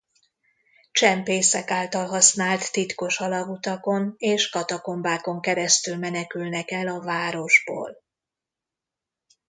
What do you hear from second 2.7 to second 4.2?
titkos alagutakon